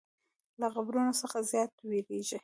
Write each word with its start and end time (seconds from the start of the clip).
له 0.59 0.67
قبرونو 0.75 1.13
څخه 1.21 1.37
زیات 1.51 1.73
ویریږي. 1.89 2.37